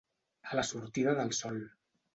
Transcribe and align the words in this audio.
A 0.53 0.57
la 0.61 0.65
sortida 0.71 1.17
del 1.21 1.33
sol. 1.43 1.65